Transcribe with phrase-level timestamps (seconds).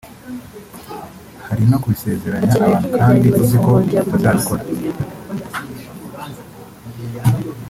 [1.47, 3.73] hari no kubisezeranya abantu kandi uzi ko
[4.15, 4.63] utazabikora